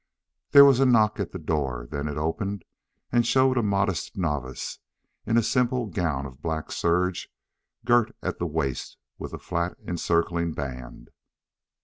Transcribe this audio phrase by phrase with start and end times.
[0.49, 2.65] There was a knock at the door; then it opened
[3.11, 4.79] and showed a modest novice
[5.27, 7.29] in a simple gown of black serge
[7.85, 11.11] girt at the waist with the flat encircling band.